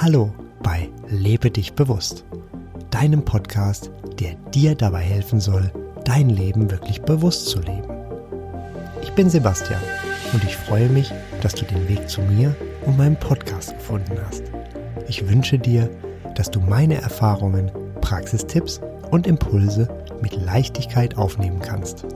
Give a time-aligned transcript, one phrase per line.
[0.00, 2.24] Hallo bei Lebe dich bewusst,
[2.90, 5.72] deinem Podcast, der dir dabei helfen soll,
[6.04, 7.88] dein Leben wirklich bewusst zu leben.
[9.02, 9.80] Ich bin Sebastian
[10.32, 12.54] und ich freue mich, dass du den Weg zu mir
[12.86, 14.44] und meinem Podcast gefunden hast.
[15.08, 15.90] Ich wünsche dir,
[16.34, 17.70] dass du meine Erfahrungen,
[18.00, 18.80] Praxistipps
[19.10, 19.88] und Impulse
[20.22, 22.06] mit Leichtigkeit aufnehmen kannst.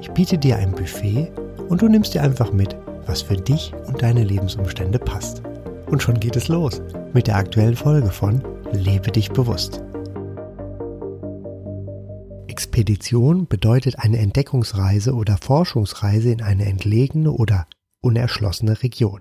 [0.00, 1.30] Ich biete dir ein Buffet
[1.68, 2.76] und du nimmst dir einfach mit,
[3.06, 5.42] was für dich und deine Lebensumstände passt.
[5.86, 6.82] Und schon geht es los
[7.12, 9.82] mit der aktuellen Folge von Lebe dich bewusst.
[12.48, 17.68] Expedition bedeutet eine Entdeckungsreise oder Forschungsreise in eine entlegene oder
[18.00, 19.20] unerschlossene Region.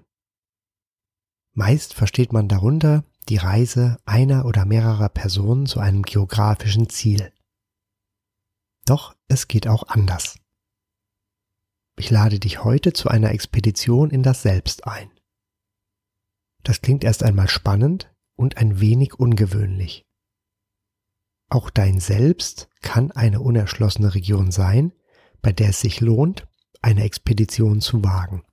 [1.53, 7.31] Meist versteht man darunter die Reise einer oder mehrerer Personen zu einem geografischen Ziel.
[8.85, 10.37] Doch es geht auch anders.
[11.97, 15.09] Ich lade dich heute zu einer Expedition in das Selbst ein.
[16.63, 20.05] Das klingt erst einmal spannend und ein wenig ungewöhnlich.
[21.49, 24.91] Auch dein Selbst kann eine unerschlossene Region sein,
[25.41, 26.47] bei der es sich lohnt,
[26.81, 28.43] eine Expedition zu wagen.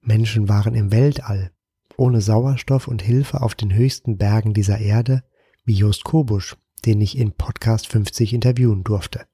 [0.00, 1.52] Menschen waren im Weltall,
[1.96, 5.24] ohne Sauerstoff und Hilfe auf den höchsten Bergen dieser Erde,
[5.64, 9.26] wie Jost Kobusch, den ich in Podcast 50 interviewen durfte.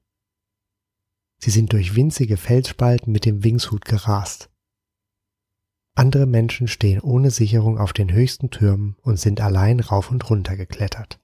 [1.37, 4.49] Sie sind durch winzige Felsspalten mit dem Wingshut gerast.
[5.95, 10.57] Andere Menschen stehen ohne Sicherung auf den höchsten Türmen und sind allein rauf und runter
[10.57, 11.21] geklettert.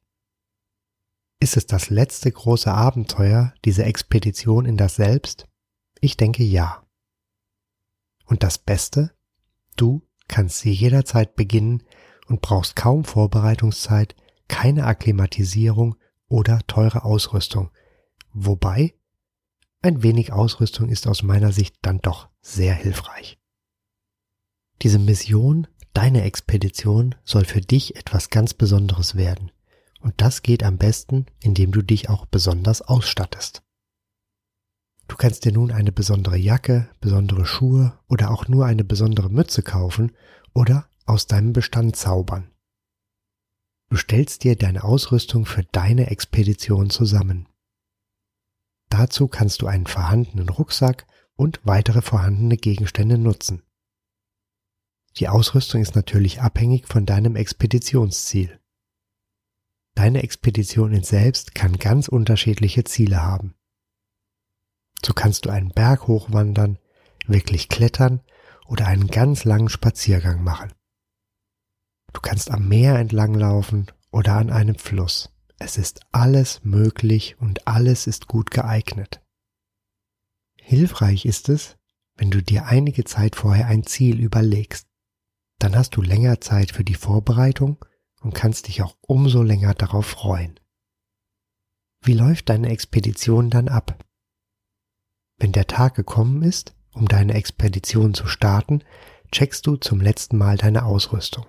[1.42, 5.48] Ist es das letzte große Abenteuer, diese Expedition in das Selbst?
[6.00, 6.86] Ich denke ja.
[8.26, 9.12] Und das Beste?
[9.76, 11.84] Du kannst sie jederzeit beginnen
[12.28, 14.16] und brauchst kaum Vorbereitungszeit,
[14.48, 15.96] keine Akklimatisierung
[16.28, 17.72] oder teure Ausrüstung.
[18.32, 18.94] Wobei,
[19.82, 23.40] ein wenig Ausrüstung ist aus meiner Sicht dann doch sehr hilfreich.
[24.82, 29.52] Diese Mission, deine Expedition, soll für dich etwas ganz Besonderes werden.
[30.00, 33.64] Und das geht am besten, indem du dich auch besonders ausstattest.
[35.08, 39.62] Du kannst dir nun eine besondere Jacke, besondere Schuhe oder auch nur eine besondere Mütze
[39.62, 40.14] kaufen
[40.54, 42.50] oder aus deinem Bestand zaubern.
[43.90, 47.48] Du stellst dir deine Ausrüstung für deine Expedition zusammen.
[48.92, 53.64] Dazu kannst du einen vorhandenen Rucksack und weitere vorhandene Gegenstände nutzen.
[55.16, 58.60] Die Ausrüstung ist natürlich abhängig von deinem Expeditionsziel.
[59.96, 63.56] Deine Expedition ins Selbst kann ganz unterschiedliche Ziele haben.
[65.06, 66.78] So kannst du einen Berg hochwandern,
[67.28, 68.22] wirklich klettern
[68.68, 70.74] oder einen ganz langen Spaziergang machen.
[72.12, 75.31] Du kannst am Meer entlanglaufen oder an einem Fluss.
[75.64, 79.22] Es ist alles möglich und alles ist gut geeignet.
[80.60, 81.78] Hilfreich ist es,
[82.16, 84.88] wenn du dir einige Zeit vorher ein Ziel überlegst.
[85.60, 87.78] Dann hast du länger Zeit für die Vorbereitung
[88.22, 90.60] und kannst dich auch umso länger darauf freuen.
[92.04, 94.04] Wie läuft deine Expedition dann ab?
[95.38, 98.84] Wenn der Tag gekommen ist, um deine Expedition zu starten,
[99.32, 101.46] checkst du zum letzten Mal deine Ausrüstung.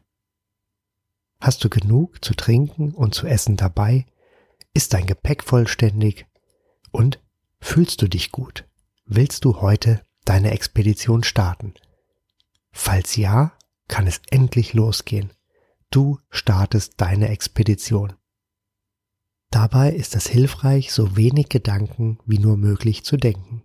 [1.43, 4.07] Hast du genug zu trinken und zu essen dabei?
[4.75, 6.25] Ist dein Gepäck vollständig?
[6.93, 7.21] Und
[7.61, 8.65] fühlst du dich gut?
[9.07, 11.75] Willst du heute deine Expedition starten?
[12.71, 13.59] Falls ja,
[13.89, 15.33] kann es endlich losgehen.
[15.91, 18.13] Du startest deine Expedition.
[19.51, 23.65] Dabei ist es hilfreich, so wenig Gedanken wie nur möglich zu denken.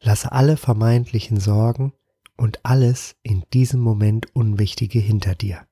[0.00, 1.92] Lasse alle vermeintlichen Sorgen
[2.38, 5.66] und alles in diesem Moment Unwichtige hinter dir.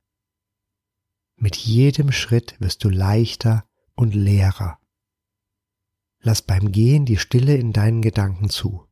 [1.41, 4.81] Mit jedem Schritt wirst du leichter und leerer.
[6.21, 8.89] Lass beim Gehen die Stille in deinen Gedanken zu.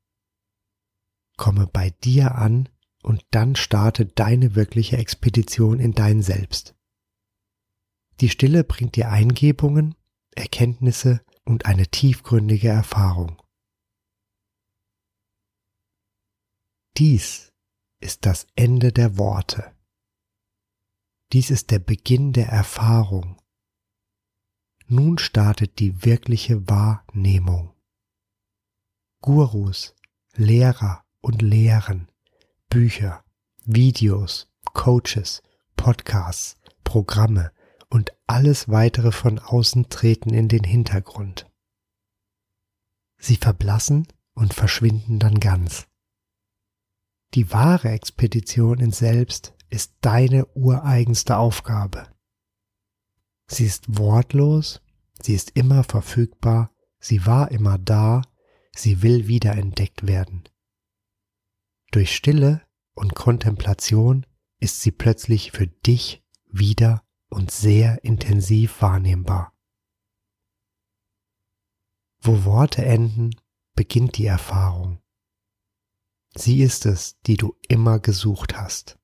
[1.37, 2.69] Komme bei dir an
[3.03, 6.77] und dann starte deine wirkliche Expedition in dein Selbst.
[8.21, 9.97] Die Stille bringt dir Eingebungen,
[10.37, 13.43] Erkenntnisse und eine tiefgründige Erfahrung.
[16.97, 17.53] Dies
[18.01, 19.76] ist das Ende der Worte.
[21.33, 23.41] Dies ist der Beginn der Erfahrung.
[24.87, 27.75] Nun startet die wirkliche Wahrnehmung.
[29.21, 29.95] Gurus,
[30.35, 32.09] Lehrer und Lehren
[32.69, 33.25] Bücher,
[33.65, 35.43] Videos, Coaches,
[35.77, 37.53] Podcasts, Programme
[37.89, 41.51] und alles weitere von außen treten in den Hintergrund.
[43.19, 45.87] Sie verblassen und verschwinden dann ganz.
[47.35, 52.09] Die wahre Expedition ins Selbst ist deine ureigenste Aufgabe.
[53.49, 54.83] Sie ist wortlos,
[55.21, 58.23] sie ist immer verfügbar, sie war immer da,
[58.75, 60.49] sie will wiederentdeckt werden.
[61.93, 62.63] Durch Stille
[62.95, 64.27] und Kontemplation
[64.59, 69.53] ist sie plötzlich für dich wieder und sehr intensiv wahrnehmbar.
[72.21, 73.31] Wo Worte enden,
[73.75, 75.01] beginnt die Erfahrung.
[76.35, 78.99] Sie ist es, die du immer gesucht hast.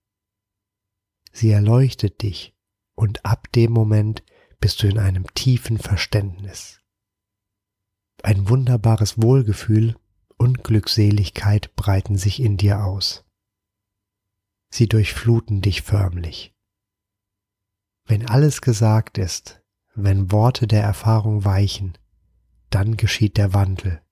[1.33, 2.55] Sie erleuchtet dich
[2.95, 4.23] und ab dem Moment
[4.61, 6.81] bist du in einem tiefen Verständnis.
[8.23, 9.97] Ein wunderbares Wohlgefühl
[10.37, 13.25] und Glückseligkeit breiten sich in dir aus.
[14.71, 16.55] Sie durchfluten dich förmlich.
[18.07, 19.63] Wenn alles gesagt ist,
[19.95, 21.99] wenn Worte der Erfahrung weichen,
[22.71, 24.03] dann geschieht der Wandel.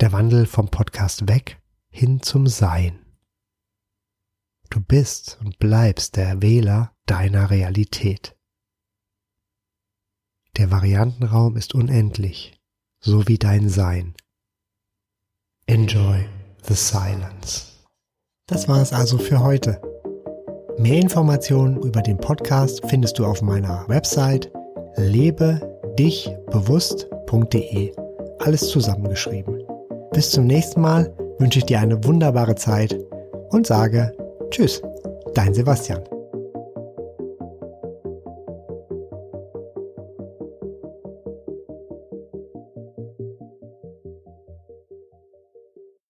[0.00, 3.03] Der Wandel vom Podcast weg hin zum Sein.
[4.74, 8.36] Du bist und bleibst der Wähler deiner Realität.
[10.56, 12.60] Der Variantenraum ist unendlich,
[12.98, 14.16] so wie dein Sein.
[15.68, 16.26] Enjoy
[16.66, 17.84] the silence.
[18.48, 19.80] Das war es also für heute.
[20.76, 24.50] Mehr Informationen über den Podcast findest du auf meiner Website
[24.96, 27.94] lebedichbewusst.de.
[28.40, 29.62] Alles zusammengeschrieben.
[30.10, 32.98] Bis zum nächsten Mal wünsche ich dir eine wunderbare Zeit
[33.50, 34.12] und sage
[34.54, 34.80] Tschüss,
[35.34, 36.13] dein Sebastian.